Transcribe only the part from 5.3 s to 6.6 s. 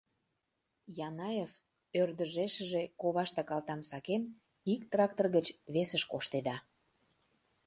гыч весыш коштеда.